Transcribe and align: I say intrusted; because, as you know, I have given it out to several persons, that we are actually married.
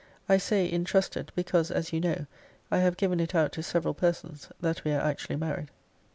I 0.27 0.37
say 0.37 0.65
intrusted; 0.67 1.31
because, 1.35 1.69
as 1.69 1.93
you 1.93 1.99
know, 1.99 2.25
I 2.71 2.79
have 2.79 2.97
given 2.97 3.19
it 3.19 3.35
out 3.35 3.51
to 3.51 3.61
several 3.61 3.93
persons, 3.93 4.49
that 4.59 4.83
we 4.83 4.93
are 4.93 4.99
actually 4.99 5.35
married. 5.35 5.69